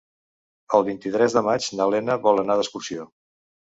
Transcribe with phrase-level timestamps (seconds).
[0.77, 3.07] El vint-i-tres de maig na Lena vol anar d'excursió.